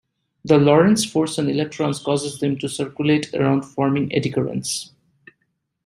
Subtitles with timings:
[0.43, 4.93] The Lorentz force on electrons causes them to circulate around forming eddy currents.